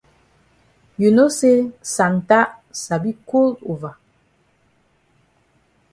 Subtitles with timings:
[0.97, 3.95] You know say Santa sabi cold over.